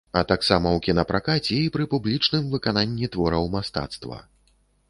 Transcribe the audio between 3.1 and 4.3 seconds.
твораў мастацтва.